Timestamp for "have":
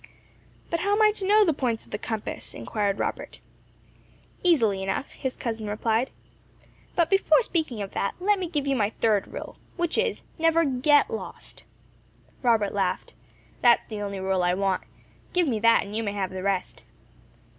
16.13-16.31